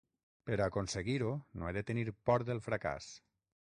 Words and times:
Per 0.49 0.57
a 0.57 0.65
aconseguir-ho, 0.73 1.35
no 1.59 1.69
he 1.71 1.77
de 1.79 1.87
tenir 1.93 2.09
por 2.31 2.51
del 2.53 2.67
fracàs. 2.71 3.17